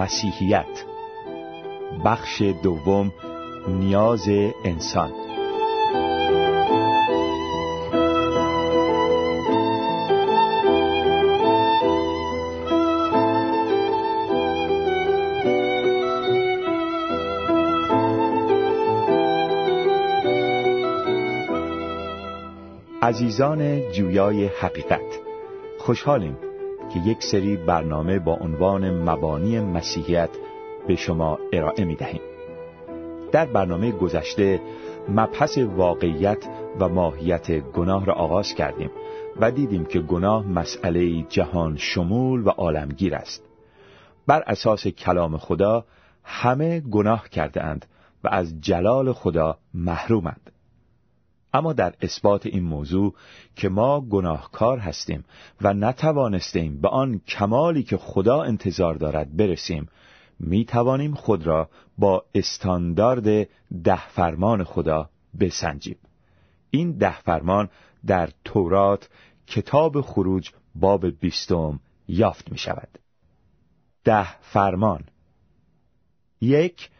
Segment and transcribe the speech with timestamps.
[0.00, 0.84] مسیحیت.
[2.04, 3.12] بخش دوم
[3.68, 4.28] نیاز
[4.64, 5.12] انسان.
[23.02, 25.00] عزیزان جویای حقیقت
[25.78, 26.49] خوشحالیم
[26.94, 30.30] که یک سری برنامه با عنوان مبانی مسیحیت
[30.88, 32.20] به شما ارائه می دهیم.
[33.32, 34.60] در برنامه گذشته
[35.08, 36.48] مبحث واقعیت
[36.80, 38.90] و ماهیت گناه را آغاز کردیم
[39.40, 43.44] و دیدیم که گناه مسئله جهان شمول و عالمگیر است.
[44.26, 45.84] بر اساس کلام خدا
[46.24, 47.86] همه گناه کرده اند
[48.24, 50.50] و از جلال خدا محرومند.
[51.52, 53.14] اما در اثبات این موضوع
[53.56, 55.24] که ما گناهکار هستیم
[55.60, 59.88] و نتوانستیم به آن کمالی که خدا انتظار دارد برسیم
[60.40, 63.48] می توانیم خود را با استاندارد
[63.84, 65.96] ده فرمان خدا بسنجیم.
[66.70, 67.68] این ده فرمان
[68.06, 69.08] در تورات
[69.46, 72.98] کتاب خروج باب بیستم یافت می شود
[74.04, 75.04] ده فرمان
[76.40, 76.90] یک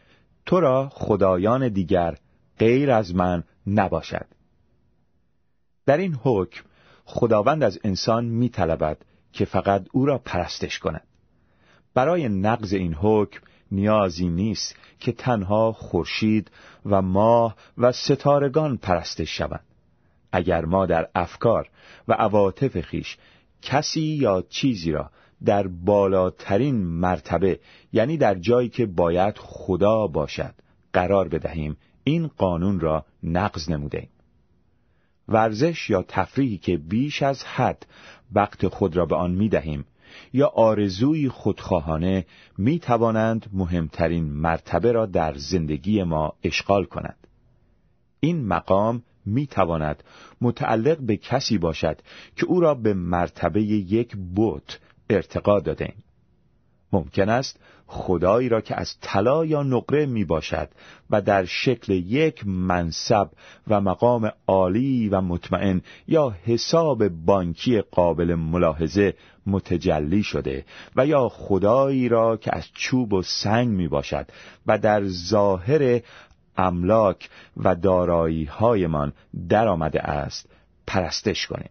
[0.45, 2.17] تو را خدایان دیگر
[2.59, 4.25] غیر از من نباشد.
[5.85, 6.63] در این حکم
[7.05, 8.97] خداوند از انسان می طلبد
[9.33, 11.07] که فقط او را پرستش کند.
[11.93, 16.51] برای نقض این حکم نیازی نیست که تنها خورشید
[16.85, 19.65] و ماه و ستارگان پرستش شوند.
[20.31, 21.69] اگر ما در افکار
[22.07, 23.17] و عواطف خیش
[23.61, 25.11] کسی یا چیزی را
[25.45, 27.59] در بالاترین مرتبه
[27.93, 30.53] یعنی در جایی که باید خدا باشد
[30.93, 34.07] قرار بدهیم این قانون را نقض نموده
[35.31, 37.85] ورزش یا تفریحی که بیش از حد
[38.33, 39.85] وقت خود را به آن می دهیم
[40.33, 42.25] یا آرزوی خودخواهانه
[42.57, 47.27] می توانند مهمترین مرتبه را در زندگی ما اشغال کنند.
[48.19, 50.03] این مقام می تواند
[50.41, 52.01] متعلق به کسی باشد
[52.35, 55.93] که او را به مرتبه یک بوت ارتقا داده.
[56.93, 60.69] ممکن است خدایی را که از طلا یا نقره می باشد
[61.09, 63.29] و در شکل یک منصب
[63.67, 69.13] و مقام عالی و مطمئن یا حساب بانکی قابل ملاحظه
[69.47, 70.65] متجلی شده
[70.95, 74.27] و یا خدایی را که از چوب و سنگ می باشد
[74.67, 76.01] و در ظاهر
[76.57, 79.13] املاک و دارایی هایمان
[79.49, 80.49] در آمده است
[80.87, 81.69] پرستش کنیم.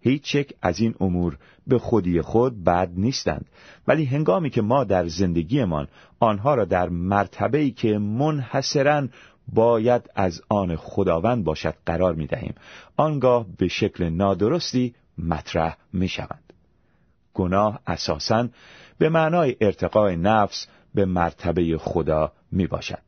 [0.00, 3.46] هیچ یک از این امور به خودی خود بد نیستند.
[3.88, 5.88] ولی هنگامی که ما در زندگیمان
[6.20, 9.08] آنها را در مرتبه‌ای که منحصرا
[9.52, 12.54] باید از آن خداوند باشد قرار می دهیم
[12.96, 16.52] آنگاه به شکل نادرستی مطرح می شوند
[17.34, 18.48] گناه اساساً
[18.98, 23.02] به معنای ارتقای نفس به مرتبه خدا می باشد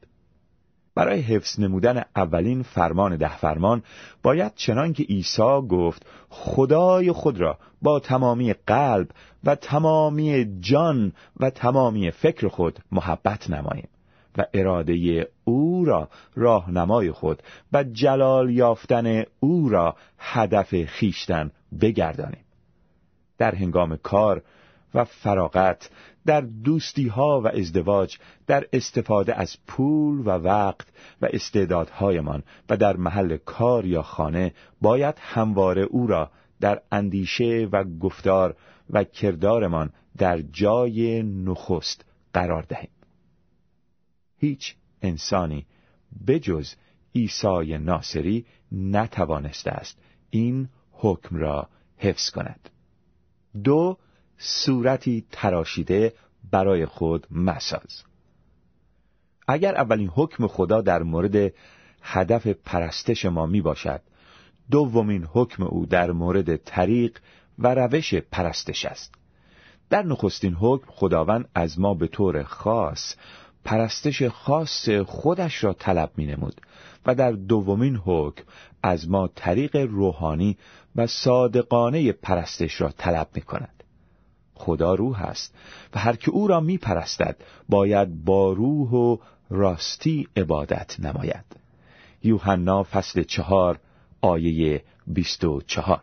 [0.94, 3.82] برای حفظ نمودن اولین فرمان ده فرمان
[4.22, 9.08] باید چنان که عیسی گفت خدای خود را با تمامی قلب
[9.44, 13.88] و تمامی جان و تمامی فکر خود محبت نماییم
[14.38, 17.42] و اراده او را راهنمای خود
[17.72, 22.44] و جلال یافتن او را هدف خیشتن بگردانیم.
[23.38, 24.42] در هنگام کار
[24.94, 25.90] و فراغت
[26.26, 30.86] در دوستی ها و ازدواج در استفاده از پول و وقت
[31.22, 37.84] و استعدادهایمان و در محل کار یا خانه باید همواره او را در اندیشه و
[37.84, 38.56] گفتار
[38.90, 42.90] و کردارمان در جای نخست قرار دهیم.
[44.38, 45.66] هیچ انسانی
[46.26, 46.74] بجز
[47.14, 49.98] عیسی ناصری نتوانسته است
[50.30, 52.70] این حکم را حفظ کند.
[53.64, 53.98] دو
[54.44, 56.12] صورتی تراشیده
[56.50, 58.02] برای خود مساز
[59.48, 61.52] اگر اولین حکم خدا در مورد
[62.02, 64.00] هدف پرستش ما می باشد
[64.70, 67.18] دومین حکم او در مورد طریق
[67.58, 69.14] و روش پرستش است
[69.90, 73.14] در نخستین حکم خداوند از ما به طور خاص
[73.64, 76.60] پرستش خاص خودش را طلب می نمود
[77.06, 78.44] و در دومین حکم
[78.82, 80.58] از ما طریق روحانی
[80.96, 83.81] و صادقانه پرستش را طلب می کند.
[84.62, 85.54] خدا روح است
[85.94, 87.36] و هر که او را می پرستد
[87.68, 89.16] باید با روح و
[89.50, 91.44] راستی عبادت نماید
[92.22, 93.78] یوحنا فصل چهار
[94.20, 96.02] آیه بیست و چهار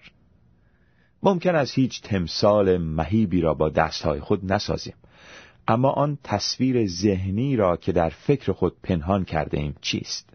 [1.24, 4.96] ممکن است هیچ تمثال مهیبی را با دستهای خود نسازیم
[5.68, 10.30] اما آن تصویر ذهنی را که در فکر خود پنهان کرده ایم چیست؟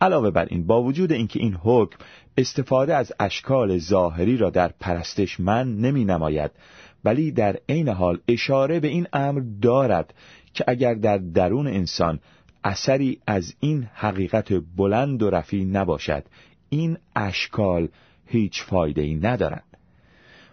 [0.00, 1.98] علاوه بر این با وجود اینکه این حکم
[2.36, 6.50] استفاده از اشکال ظاهری را در پرستش من نمی نماید
[7.04, 10.14] ولی در عین حال اشاره به این امر دارد
[10.54, 12.20] که اگر در درون انسان
[12.64, 16.24] اثری از این حقیقت بلند و رفی نباشد
[16.68, 17.88] این اشکال
[18.26, 19.64] هیچ فایده ای ندارند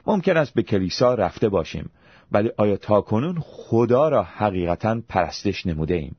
[0.07, 1.89] ممکن است به کلیسا رفته باشیم
[2.31, 6.15] ولی آیا تا کنون خدا را حقیقتا پرستش نموده ایم؟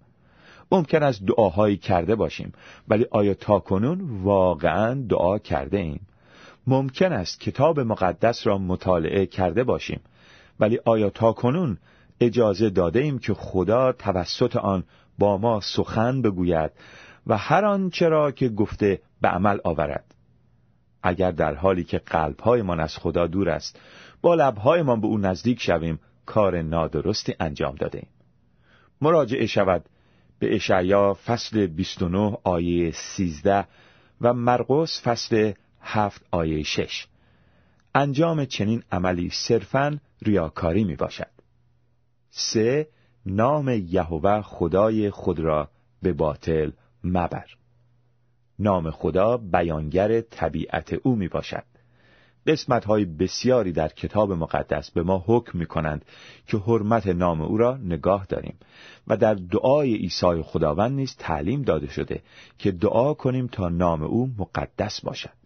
[0.72, 2.52] ممکن است دعاهایی کرده باشیم
[2.88, 6.00] ولی آیا تا کنون واقعا دعا کرده ایم؟
[6.66, 10.00] ممکن است کتاب مقدس را مطالعه کرده باشیم
[10.60, 11.78] ولی آیا تا کنون
[12.20, 14.84] اجازه داده ایم که خدا توسط آن
[15.18, 16.70] با ما سخن بگوید
[17.26, 20.14] و هر آنچه را که گفته به عمل آورد
[21.02, 23.80] اگر در حالی که قلبهایمان از خدا دور است
[24.22, 28.08] با لبهایمان به او نزدیک شویم کار نادرستی انجام داده ایم.
[29.00, 29.84] مراجعه شود
[30.38, 33.64] به اشعیا فصل 29 آیه 13
[34.20, 37.06] و مرقس فصل 7 آیه 6
[37.94, 41.30] انجام چنین عملی صرفاً ریاکاری می باشد.
[42.30, 42.88] سه
[43.26, 45.70] نام یهوه خدای خود را
[46.02, 46.70] به باطل
[47.04, 47.46] مبر.
[48.58, 51.64] نام خدا بیانگر طبیعت او می باشد
[52.46, 56.04] قسمت های بسیاری در کتاب مقدس به ما حکم می کنند
[56.46, 58.56] که حرمت نام او را نگاه داریم
[59.06, 62.22] و در دعای عیسی خداوند نیز تعلیم داده شده
[62.58, 65.36] که دعا کنیم تا نام او مقدس باشد.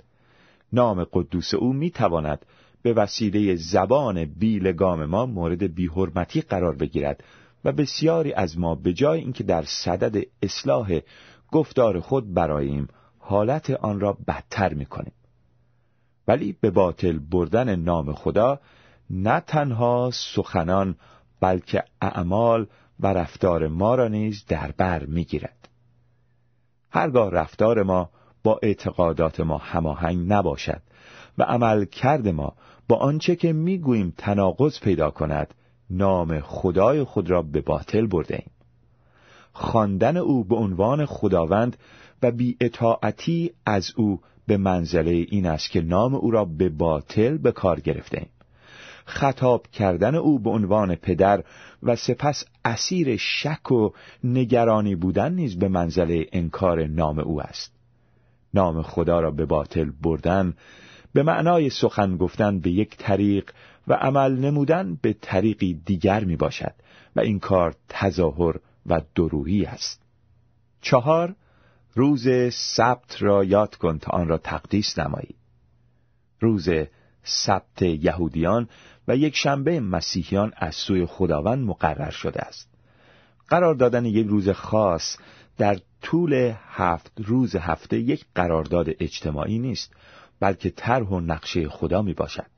[0.72, 2.46] نام قدوس او می تواند
[2.82, 7.24] به وسیله زبان بیلگام ما مورد بیحرمتی قرار بگیرد
[7.64, 11.00] و بسیاری از ما به جای اینکه در صدد اصلاح
[11.52, 12.88] گفتار خود براییم
[13.18, 15.12] حالت آن را بدتر می‌کنیم.
[16.28, 18.60] ولی به باطل بردن نام خدا
[19.10, 20.96] نه تنها سخنان
[21.40, 22.66] بلکه اعمال
[23.00, 25.68] و رفتار ما را نیز در بر می‌گیرد.
[26.90, 28.10] هرگاه رفتار ما
[28.42, 30.82] با اعتقادات ما هماهنگ نباشد
[31.38, 32.54] و عمل کرد ما
[32.90, 35.54] با آنچه که می‌گوییم تناقض پیدا کند
[35.90, 38.50] نام خدای خود را به باطل برده ایم.
[39.52, 41.76] خواندن او به عنوان خداوند
[42.22, 47.38] و بی اطاعتی از او به منزله این است که نام او را به باطل
[47.38, 48.30] به کار گرفته ایم.
[49.04, 51.44] خطاب کردن او به عنوان پدر
[51.82, 53.90] و سپس اسیر شک و
[54.24, 57.72] نگرانی بودن نیز به منزله انکار نام او است.
[58.54, 60.54] نام خدا را به باطل بردن
[61.12, 63.50] به معنای سخن گفتن به یک طریق
[63.88, 66.74] و عمل نمودن به طریقی دیگر می باشد
[67.16, 70.02] و این کار تظاهر و دروهی است.
[70.80, 71.34] چهار
[71.94, 75.34] روز سبت را یاد کن تا آن را تقدیس نمایی.
[76.40, 76.68] روز
[77.22, 78.68] سبت یهودیان
[79.08, 82.68] و یک شنبه مسیحیان از سوی خداوند مقرر شده است.
[83.48, 85.16] قرار دادن یک روز خاص
[85.58, 89.92] در طول هفت روز هفته یک قرارداد اجتماعی نیست
[90.40, 92.50] بلکه طرح و نقشه خدا می باشد.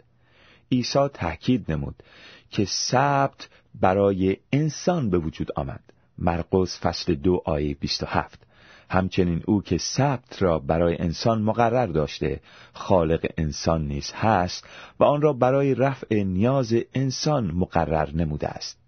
[0.72, 2.02] عیسی تأکید نمود
[2.50, 3.48] که سبت
[3.80, 5.80] برای انسان به وجود آمد.
[6.18, 8.46] مرقس فصل دو آیه 27
[8.90, 12.40] همچنین او که سبت را برای انسان مقرر داشته
[12.72, 14.66] خالق انسان نیز هست
[15.00, 18.78] و آن را برای رفع نیاز انسان مقرر نموده است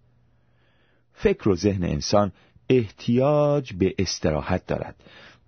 [1.12, 2.32] فکر و ذهن انسان
[2.68, 4.96] احتیاج به استراحت دارد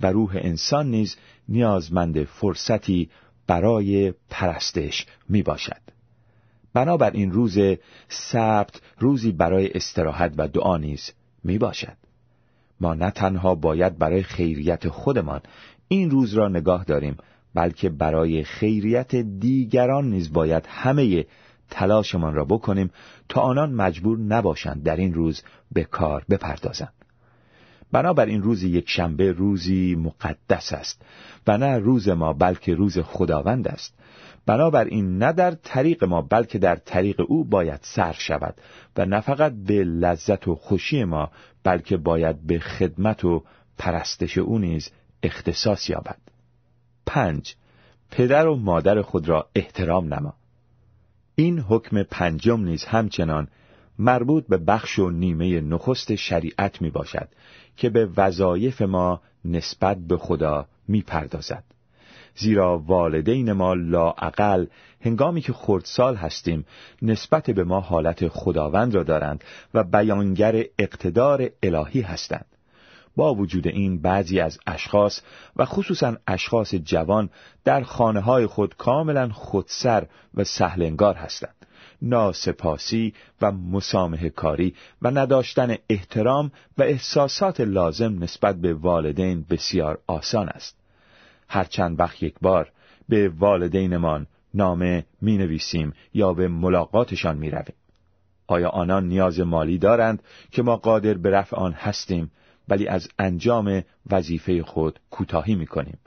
[0.01, 1.17] و روح انسان نیز
[1.49, 3.11] نیازمند فرصتی
[3.47, 5.81] برای پرستش می باشد.
[6.75, 7.59] بنابر این روز
[8.09, 11.13] سبت روزی برای استراحت و دعا نیز
[11.45, 11.97] می باشد.
[12.81, 15.41] ما نه تنها باید برای خیریت خودمان
[15.89, 17.17] این روز را نگاه داریم
[17.55, 21.27] بلکه برای خیریت دیگران نیز باید همه
[21.71, 22.91] تلاشمان را بکنیم
[23.29, 26.93] تا آنان مجبور نباشند در این روز به کار بپردازند.
[27.93, 31.03] بنابر این روز یک شنبه روزی مقدس است
[31.47, 33.95] و نه روز ما بلکه روز خداوند است.
[34.47, 38.55] بنابراین نه در طریق ما بلکه در طریق او باید سر شود
[38.97, 41.31] و نه فقط به لذت و خوشی ما
[41.65, 43.45] بلکه باید به خدمت و
[43.79, 44.91] پرستش او نیز
[45.23, 46.19] اختصاص یابد.
[47.07, 47.55] پنج
[48.11, 50.35] پدر و مادر خود را احترام نما.
[51.35, 53.49] این حکم پنجم نیز همچنان
[53.99, 57.29] مربوط به بخش و نیمه نخست شریعت می باشد
[57.77, 61.65] که به وظایف ما نسبت به خدا می پردازد.
[62.37, 64.67] زیرا والدین ما لاعقل
[65.01, 66.67] هنگامی که خردسال هستیم
[67.03, 72.47] نسبت به ما حالت خداوند را دارند و بیانگر اقتدار الهی هستند.
[73.17, 75.21] با وجود این بعضی از اشخاص
[75.57, 77.31] و خصوصا اشخاص جوان
[77.65, 81.66] در خانه های خود کاملا خودسر و سهلنگار هستند.
[82.03, 90.49] ناسپاسی و مسامه کاری و نداشتن احترام و احساسات لازم نسبت به والدین بسیار آسان
[90.49, 90.77] است.
[91.49, 92.73] هر چند وقت یک بار
[93.09, 97.75] به والدینمان نامه می نویسیم یا به ملاقاتشان می رویم.
[98.47, 102.31] آیا آنان نیاز مالی دارند که ما قادر به رفع آن هستیم
[102.69, 105.99] ولی از انجام وظیفه خود کوتاهی می کنیم.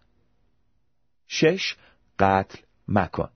[1.27, 1.75] شش
[2.19, 3.29] قتل مکن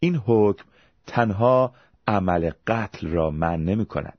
[0.00, 0.64] این حکم
[1.08, 1.72] تنها
[2.06, 4.18] عمل قتل را من نمی کند.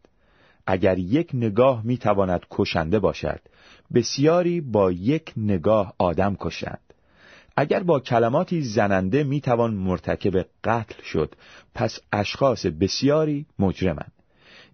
[0.72, 3.39] اگر یک نگاه می تواند کشنده باشد
[3.93, 6.81] بسیاری با یک نگاه آدم کشند
[7.58, 11.36] اگر با کلماتی زننده می توان مرتکب قتل شد
[11.75, 14.12] پس اشخاص بسیاری مجرمند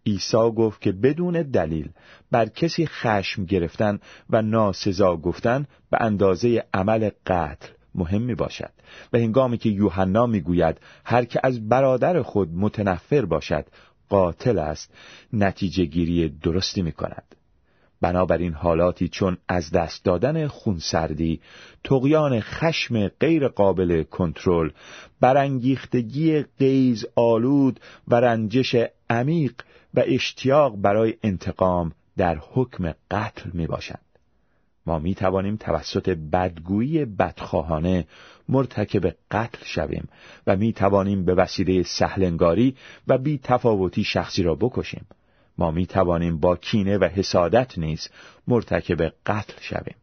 [0.06, 1.90] عیسی گفت که بدون دلیل
[2.32, 8.72] بر کسی خشم گرفتن و ناسزا گفتن به اندازه عمل قتل مهم می باشد
[9.14, 13.66] و هنگامی که یوحنا می گوید هر که از برادر خود متنفر باشد
[14.10, 14.94] قاتل است
[15.34, 17.36] نتیجه گیری درستی می کند
[18.02, 21.42] بنابراین حالاتی چون از دست دادن خونسردی،
[21.84, 24.70] تقیان خشم غیر قابل کنترل،
[25.20, 28.75] برانگیختگی قیز آلود و رنجش
[29.10, 29.54] عمیق
[29.94, 34.05] و اشتیاق برای انتقام در حکم قتل می باشند.
[34.86, 38.08] ما می توانیم توسط بدگویی بدخواهانه
[38.50, 40.08] مرتکب قتل شویم
[40.48, 42.75] و می توانیم به وسیله سهلنگاری
[43.08, 45.06] و بی تفاوتی شخصی را بکشیم.
[45.58, 48.10] ما می توانیم با کینه و حسادت نیز
[48.48, 49.96] مرتکب قتل شویم.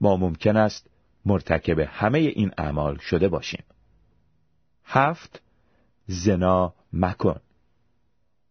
[0.00, 0.90] ما ممکن است
[1.26, 3.64] مرتکب همه این اعمال شده باشیم.
[4.84, 5.42] هفت
[6.06, 7.40] زنا مکن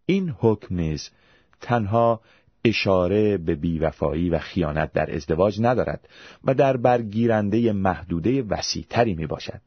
[0.06, 1.10] این حکم نیز
[1.62, 2.22] تنها
[2.66, 6.10] اشاره به بیوفایی و خیانت در ازدواج ندارد
[6.44, 9.62] و در برگیرنده محدوده وسیعتری می باشد.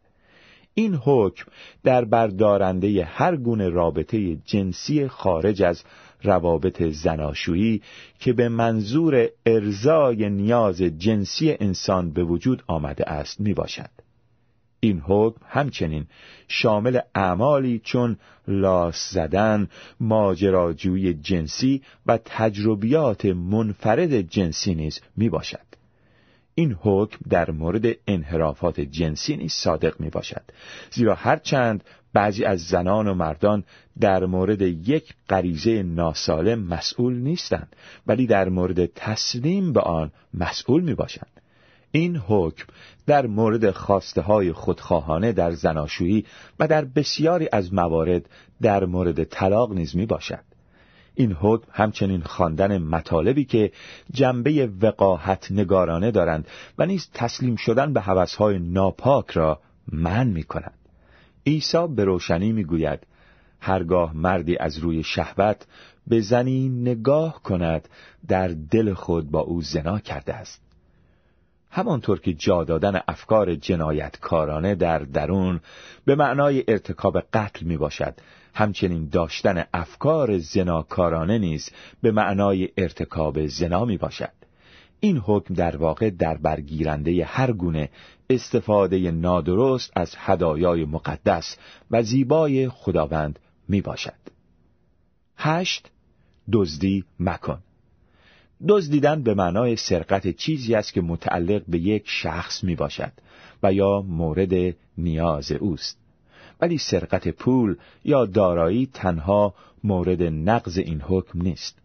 [0.75, 1.51] این حکم
[1.85, 5.83] در بردارنده هر گونه رابطه جنسی خارج از
[6.23, 7.83] روابط زناشویی
[8.19, 13.91] که به منظور ارزای نیاز جنسی انسان به وجود آمده است می باشد.
[14.81, 16.07] این حکم همچنین
[16.49, 18.17] شامل اعمالی چون
[18.49, 19.69] لاس زدن،
[20.01, 25.69] ماجراجویی جنسی و تجربیات منفرد جنسی نیز می باشد.
[26.55, 30.43] این حکم در مورد انحرافات جنسی نیز صادق می باشد
[30.91, 33.65] زیرا هرچند بعضی از زنان و مردان
[34.01, 40.95] در مورد یک غریزه ناسالم مسئول نیستند ولی در مورد تسلیم به آن مسئول می
[40.95, 41.41] باشند
[41.91, 42.67] این حکم
[43.07, 46.25] در مورد خواسته های خودخواهانه در زناشویی
[46.59, 48.29] و در بسیاری از موارد
[48.63, 50.45] در مورد طلاق نیز می باشد.
[51.15, 53.73] این حکم همچنین خواندن مطالبی که
[54.13, 59.61] جنبه وقاحت نگارانه دارند و نیز تسلیم شدن به حوثهای ناپاک را
[59.93, 60.75] من می کند.
[61.47, 63.07] عیسی به روشنی می گوید
[63.61, 65.67] هرگاه مردی از روی شهوت
[66.07, 67.89] به زنی نگاه کند
[68.29, 70.68] در دل خود با او زنا کرده است.
[71.71, 75.61] همانطور که جا دادن افکار جنایتکارانه در درون
[76.05, 78.15] به معنای ارتکاب قتل می باشد
[78.55, 81.71] همچنین داشتن افکار زناکارانه نیز
[82.03, 84.33] به معنای ارتکاب زنا می باشد
[85.01, 87.91] این حکم در واقع در برگیرنده هر گونه
[88.31, 91.57] استفاده نادرست از هدایای مقدس
[91.91, 94.13] و زیبای خداوند می باشد
[95.37, 95.91] هشت
[96.53, 97.63] دزدی مکن.
[98.69, 103.13] دزدیدن به معنای سرقت چیزی است که متعلق به یک شخص می باشد
[103.63, 105.99] و یا مورد نیاز اوست.
[106.61, 111.79] ولی سرقت پول یا دارایی تنها مورد نقض این حکم نیست.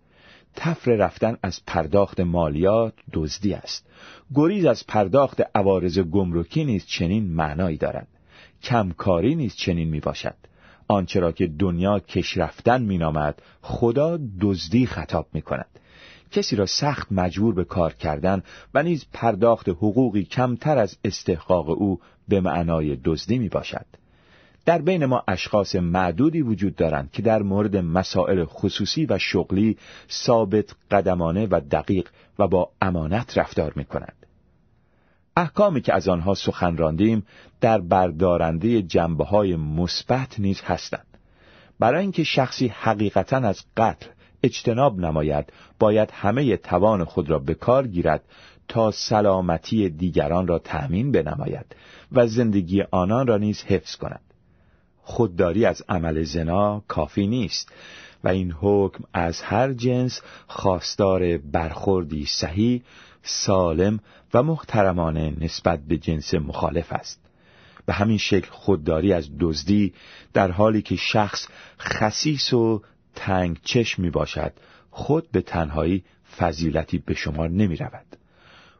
[0.55, 3.87] تفر رفتن از پرداخت مالیات دزدی است.
[4.35, 8.07] گریز از پرداخت عوارض گمرکی نیز چنین معنایی دارد.
[8.63, 10.35] کمکاری نیز چنین می باشد
[10.87, 15.79] آنچه را که دنیا کش رفتن می نامد خدا دزدی خطاب می کند
[16.33, 21.99] کسی را سخت مجبور به کار کردن و نیز پرداخت حقوقی کمتر از استحقاق او
[22.27, 23.85] به معنای دزدی می باشد.
[24.65, 29.77] در بین ما اشخاص معدودی وجود دارند که در مورد مسائل خصوصی و شغلی
[30.11, 32.09] ثابت قدمانه و دقیق
[32.39, 34.25] و با امانت رفتار می کنند.
[35.37, 37.25] احکامی که از آنها سخن راندیم
[37.61, 41.17] در بردارنده جنبه های مثبت نیز هستند.
[41.79, 44.07] برای اینکه شخصی حقیقتا از قتل
[44.43, 48.23] اجتناب نماید باید همه توان خود را به کار گیرد
[48.67, 51.75] تا سلامتی دیگران را تأمین بنماید
[52.11, 54.21] و زندگی آنان را نیز حفظ کند.
[55.01, 57.71] خودداری از عمل زنا کافی نیست
[58.23, 62.81] و این حکم از هر جنس خواستار برخوردی صحیح
[63.23, 63.99] سالم
[64.33, 67.19] و محترمانه نسبت به جنس مخالف است.
[67.85, 69.93] به همین شکل خودداری از دزدی
[70.33, 71.47] در حالی که شخص
[71.79, 72.81] خسیس و
[73.15, 74.53] تنگ چشم می باشد
[74.91, 76.03] خود به تنهایی
[76.37, 78.17] فضیلتی به شما نمی رود.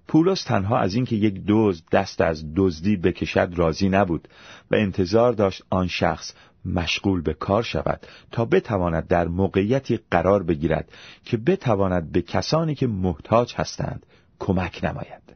[0.07, 4.27] پولس تنها از اینکه یک دزد دست از دزدی بکشد راضی نبود
[4.71, 6.33] و انتظار داشت آن شخص
[6.65, 10.91] مشغول به کار شود تا بتواند در موقعیتی قرار بگیرد
[11.25, 14.05] که بتواند به کسانی که محتاج هستند
[14.39, 15.35] کمک نماید.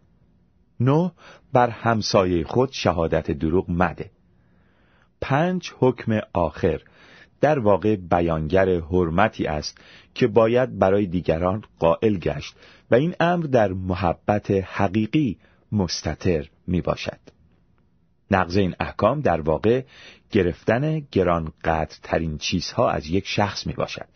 [0.80, 1.10] نو
[1.54, 4.12] بر همسایه خود شهادت دروغ مده.
[5.22, 6.82] پنج حکم آخر
[7.42, 9.78] در واقع بیانگر حرمتی است
[10.14, 12.56] که باید برای دیگران قائل گشت
[12.92, 15.38] و این امر در محبت حقیقی
[15.72, 17.20] مستتر می باشد.
[18.32, 19.84] نقض این احکام در واقع
[20.32, 24.08] گرفتن گرانقدر ترین چیزها از یک شخص می باشد.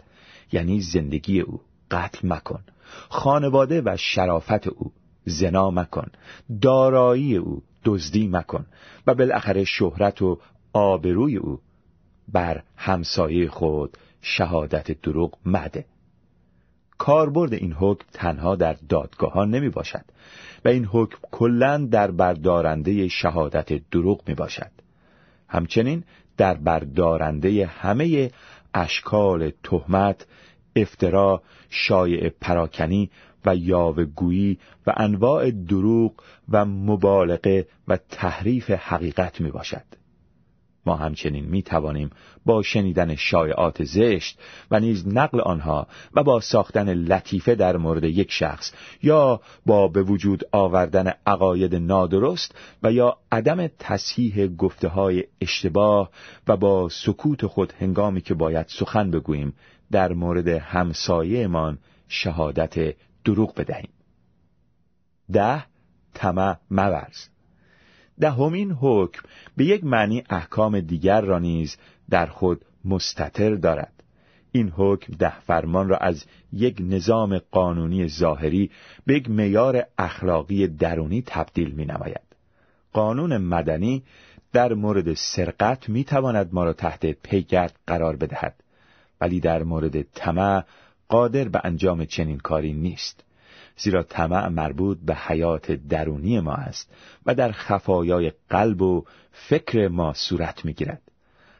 [0.52, 1.62] یعنی زندگی او.
[1.92, 2.64] قتل مکن.
[3.10, 4.92] خانواده و شرافت او.
[5.26, 6.12] زنا مکن.
[6.62, 7.64] دارایی او.
[7.86, 8.66] دزدی مکن.
[9.08, 10.40] و بالاخره شهرت و
[10.74, 11.60] آبروی او
[12.34, 15.86] بر همسایه خود شهادت دروغ مده.
[16.98, 20.06] کاربرد این حکم تنها در دادگاهان نمی باشد
[20.66, 24.72] و این حکم کلا در بردارنده شهادت دروغ می باشد.
[25.48, 26.04] همچنین
[26.38, 28.32] در بردارنده همه
[28.74, 30.26] اشکال تهمت
[30.76, 33.10] افترا شایع پراکنی
[33.46, 36.14] و یاوگویی و انواع دروغ
[36.50, 40.01] و مبالغه و تحریف حقیقت می باشد.
[40.86, 42.10] ما همچنین می توانیم
[42.46, 44.40] با شنیدن شایعات زشت
[44.72, 48.74] و نیز نقل آنها و با ساختن لطیفه در مورد یک شخص
[49.04, 56.10] یا با به وجود آوردن عقاید نادرست و یا عدم تصحیح گفته های اشتباه
[56.48, 59.54] و با سکوت خود هنگامی که باید سخن بگوییم
[59.92, 62.96] در مورد همسایهمان شهادت
[63.26, 63.90] دروغ بدهیم.
[65.32, 65.64] ده
[66.14, 67.28] طمع مورز
[68.22, 69.22] دهمین حکم
[69.58, 71.78] به یک معنی احکام دیگر را نیز
[72.10, 74.04] در خود مستطر دارد
[74.52, 78.72] این حکم ده فرمان را از یک نظام قانونی ظاهری
[79.06, 82.22] به یک میار اخلاقی درونی تبدیل می نماید.
[82.94, 84.04] قانون مدنی
[84.54, 88.56] در مورد سرقت می تواند ما را تحت پیگرد قرار بدهد
[89.22, 90.64] ولی در مورد طمع
[91.08, 93.24] قادر به انجام چنین کاری نیست
[93.78, 96.94] زیرا طمع مربوط به حیات درونی ما است
[97.26, 101.02] و در خفایای قلب و فکر ما صورت می‌گیرد.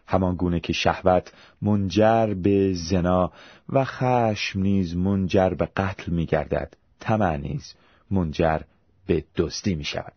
[0.08, 3.32] همان گونه که شهوت منجر به زنا
[3.70, 7.74] و خشم نیز منجر به قتل میگردد طمع نیز
[8.12, 8.60] منجر
[9.08, 10.14] به دزدی می شود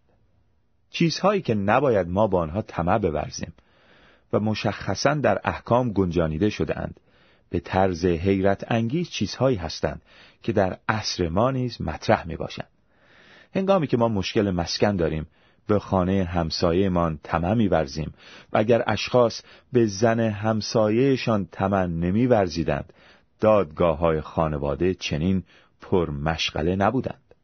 [0.90, 3.52] چیزهایی که نباید ما با آنها طمع بورزیم
[4.32, 7.00] و مشخصا در احکام گنجانیده شده اند
[7.54, 10.02] به طرز حیرت انگیز چیزهایی هستند
[10.42, 12.68] که در عصر ما نیز مطرح می باشند.
[13.54, 15.26] هنگامی که ما مشکل مسکن داریم
[15.66, 18.14] به خانه همسایهمان طمع میورزیم.
[18.52, 22.92] و اگر اشخاص به زن همسایهشان طمع نمیورزیدند
[23.40, 25.42] دادگاه های خانواده چنین
[25.80, 27.34] پر مشغله نبودند.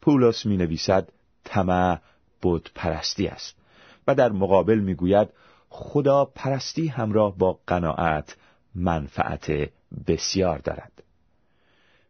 [0.00, 1.08] پولس می نویسد
[1.44, 1.98] طمع
[2.42, 3.56] بود پرستی است.
[4.06, 5.28] و در مقابل می‌گوید
[5.68, 8.36] خدا پرستی همراه با قناعت
[8.74, 9.70] منفعت
[10.06, 11.02] بسیار دارد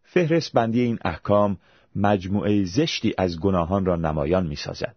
[0.05, 1.57] فهرست بندی این احکام
[1.97, 4.97] مجموعه زشتی از گناهان را نمایان می سازد.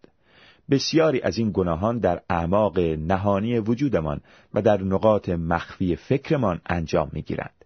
[0.70, 4.22] بسیاری از این گناهان در اعماق نهانی وجودمان
[4.54, 7.66] و در نقاط مخفی فکرمان انجام می گیرند.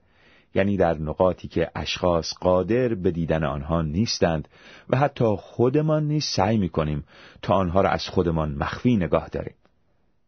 [0.56, 4.48] یعنی در نقاطی که اشخاص قادر به دیدن آنها نیستند
[4.90, 7.04] و حتی خودمان نیز سعی می کنیم
[7.42, 9.56] تا آنها را از خودمان مخفی نگاه داریم.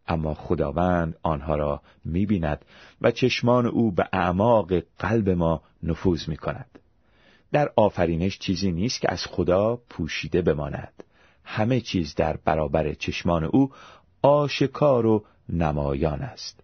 [0.10, 2.66] اما خداوند آنها را می بیند
[3.02, 6.80] و چشمان او به اعماق قلب ما نفوذ می کند.
[7.52, 11.04] در آفرینش چیزی نیست که از خدا پوشیده بماند
[11.44, 13.72] همه چیز در برابر چشمان او
[14.22, 16.60] آشکار و نمایان است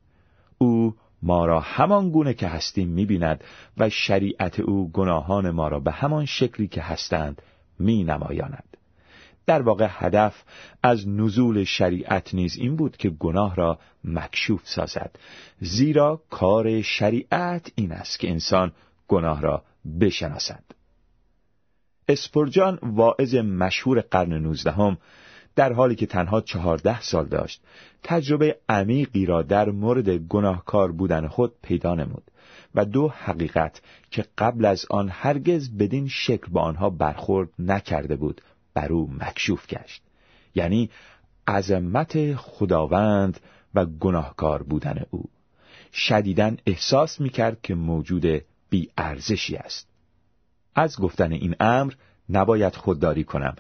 [0.58, 3.44] او ما را همان گونه که هستیم می‌بیند
[3.78, 7.42] و شریعت او گناهان ما را به همان شکلی که هستند
[7.80, 8.78] می نمایاند.
[9.48, 10.44] در واقع هدف
[10.84, 15.16] از نزول شریعت نیز این بود که گناه را مکشوف سازد.
[15.60, 18.72] زیرا کار شریعت این است که انسان
[19.08, 19.64] گناه را
[20.00, 20.64] بشناسد.
[22.08, 24.98] اسپرجان واعظ مشهور قرن نوزدهم
[25.56, 27.62] در حالی که تنها چهارده سال داشت
[28.04, 32.32] تجربه عمیقی را در مورد گناهکار بودن خود پیدا نمود
[32.76, 33.82] و دو حقیقت
[34.12, 38.42] که قبل از آن هرگز بدین شکل با آنها برخورد نکرده بود
[38.76, 40.02] بر او مکشوف گشت.
[40.56, 40.90] یعنی
[41.48, 43.40] عظمت خداوند
[43.76, 45.24] و گناهکار بودن او.
[45.94, 48.26] شدیدن احساس می‌کرد که موجود
[48.70, 49.88] بی ارزشی است.
[50.76, 51.94] از گفتن این امر
[52.30, 53.56] نباید خودداری کنم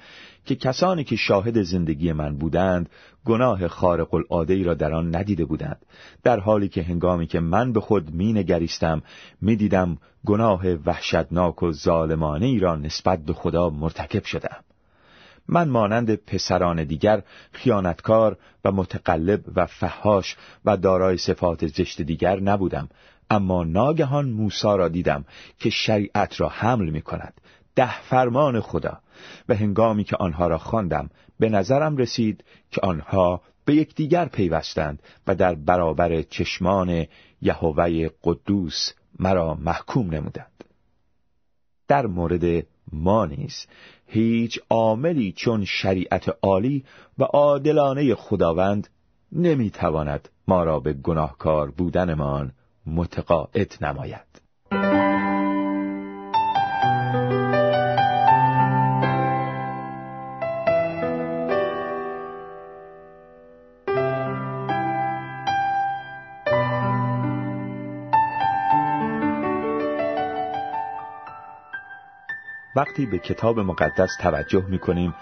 [0.46, 2.90] که کسانی که شاهد زندگی من بودند
[3.26, 5.86] گناه خارق العاده را در آن ندیده بودند.
[6.24, 9.02] در حالی که هنگامی که من به خود می نگریستم
[9.42, 14.64] می دیدم گناه وحشتناک و ظالمانه ای را نسبت به خدا مرتکب شدم
[15.48, 22.90] من مانند پسران دیگر خیانتکار و متقلب و فهاش و دارای صفات زشت دیگر نبودم.
[23.30, 25.26] اما ناگهان موسا را دیدم
[25.60, 27.42] که شریعت را حمل می کند
[27.76, 29.00] ده فرمان خدا.
[29.50, 35.36] و هنگامی که آنها را خواندم به نظرم رسید که آنها به یکدیگر پیوستند و
[35.36, 37.06] در برابر چشمان
[37.42, 40.64] یهوه قدوس مرا محکوم نمودند.
[41.88, 43.66] در مورد ما نیز
[44.08, 46.84] هیچ عاملی چون شریعت عالی
[47.18, 48.88] و عادلانه خداوند
[49.32, 52.52] نمی‌تواند ما را به گناهکار بودنمان
[52.86, 54.42] متقاعد نماید.
[72.76, 75.16] وقتی به کتاب مقدس توجه می کنیم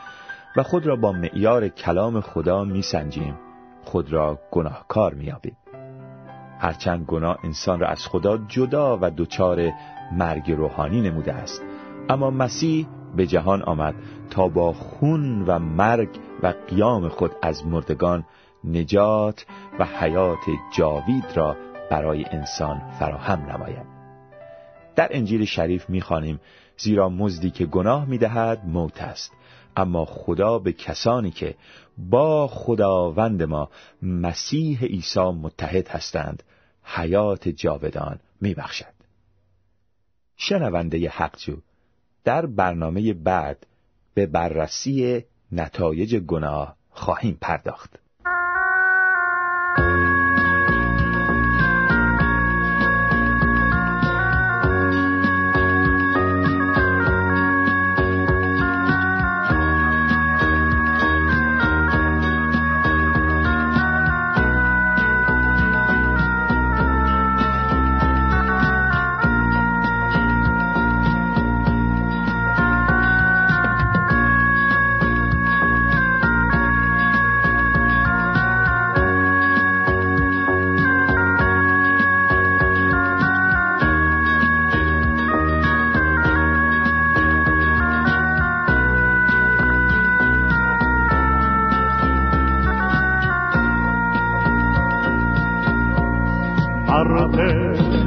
[0.55, 3.35] و خود را با معیار کلام خدا می سنجیم
[3.83, 5.57] خود را گناهکار می یابیم.
[6.59, 9.71] هرچند گناه انسان را از خدا جدا و دچار
[10.11, 11.61] مرگ روحانی نموده است
[12.09, 13.95] اما مسیح به جهان آمد
[14.29, 16.09] تا با خون و مرگ
[16.43, 18.25] و قیام خود از مردگان
[18.63, 19.45] نجات
[19.79, 20.45] و حیات
[20.77, 21.55] جاوید را
[21.91, 23.93] برای انسان فراهم نماید
[24.95, 26.39] در انجیل شریف می‌خوانیم
[26.83, 29.31] زیرا مزدی که گناه می‌دهد موت است.
[29.77, 31.55] اما خدا به کسانی که
[31.97, 33.69] با خداوند ما
[34.01, 36.43] مسیح عیسی متحد هستند
[36.83, 38.93] حیات جاودان میبخشد.
[40.37, 41.57] شنونده حقجو
[42.23, 43.67] در برنامه بعد
[44.13, 47.99] به بررسی نتایج گناه خواهیم پرداخت.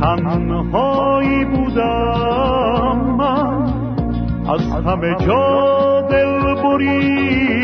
[0.01, 3.87] تنهایی بودم من.
[4.49, 7.57] از همه جا دل بریده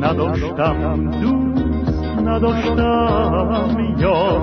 [0.00, 4.42] نداشتم دوست نداشتم یا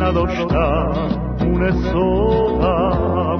[0.00, 0.92] نداشتم
[1.40, 3.38] اون صوتم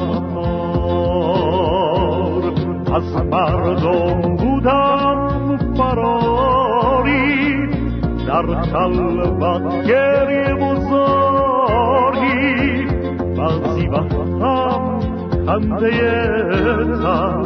[2.95, 6.44] از مردم بودم فراری در
[8.63, 11.95] خلوت گریه بزاری
[13.37, 14.99] بعضی وقتم
[15.47, 15.91] خنده
[17.03, 17.43] تر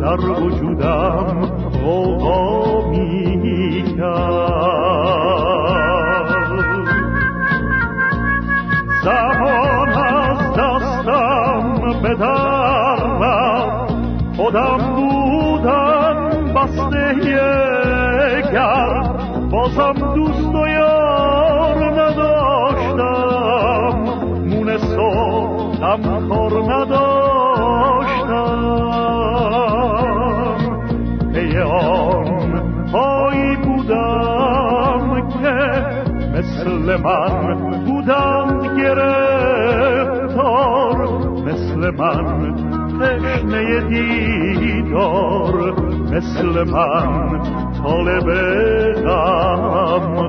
[0.00, 1.40] در وجودم
[1.84, 3.94] غوغا می
[9.04, 11.62] زمان از دستم
[12.02, 12.14] به
[14.36, 14.99] خودم
[19.76, 23.94] بازم دوست و یار نداشتم.
[24.46, 27.40] مون صبحم کار نداشتم.
[31.34, 35.56] پی آن پایی بودم که
[36.38, 37.54] مثل من
[37.84, 40.18] بودم گرفتار.
[41.46, 42.54] مثل من
[43.00, 45.56] تشنه دیدار.
[46.12, 47.40] مثل من
[47.82, 48.28] طالب
[49.20, 50.19] ಮಾಮ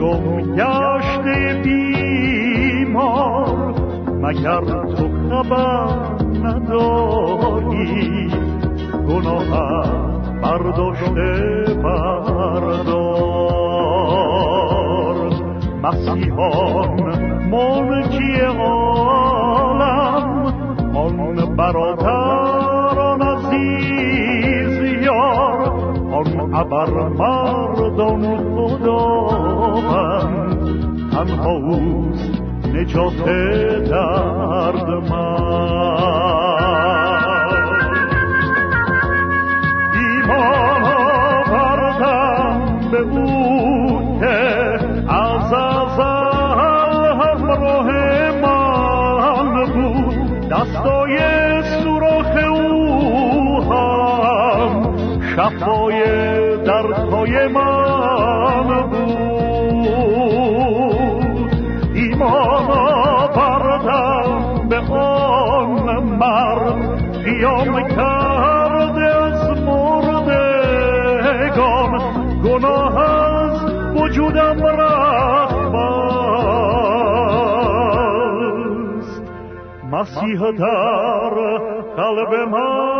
[0.00, 0.24] گم
[0.56, 3.58] گشته بیمار
[4.22, 4.60] مگر
[4.96, 5.88] تو خبر
[6.44, 8.30] نداری؟
[9.08, 9.50] گناه
[10.42, 13.40] برداشته بردار.
[15.82, 17.00] مسیحان
[17.50, 20.26] ملکی عالم
[20.96, 25.60] آن برادران عزیز یار
[26.12, 28.24] آن ابر مردان
[28.90, 30.80] خداوند
[31.12, 32.42] تنها اوست
[32.74, 33.24] نجات
[33.90, 35.50] درد من
[42.94, 44.38] او که
[45.08, 47.88] از ازل همراه
[48.42, 50.48] من بود.
[50.48, 51.49] دستای
[55.40, 56.02] هم شفای
[56.64, 59.10] دردهای من بود.
[61.94, 62.70] ایمان
[63.38, 67.00] آوردم به آن مرد.
[67.24, 70.32] قیام کرده از مردگان
[72.44, 73.58] گناه از
[73.96, 76.02] وجودم رفت بست.
[79.92, 81.34] مسیح در
[81.96, 82.99] قلب من